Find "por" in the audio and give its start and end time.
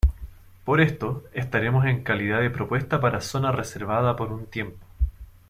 0.65-0.81, 4.15-4.31